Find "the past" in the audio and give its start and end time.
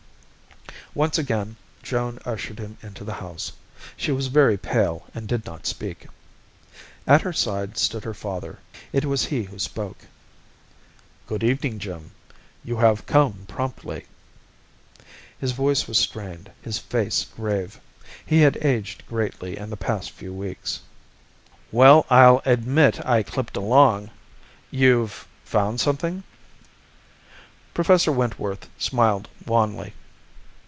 19.69-20.11